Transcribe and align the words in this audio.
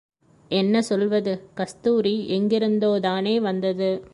என்ன 0.49 0.81
சொல்வது 0.81 1.41
கஸ்தூரி 1.53 2.25
எங்கிருந்தோதானே 2.29 3.41
வந்தது. 3.41 4.03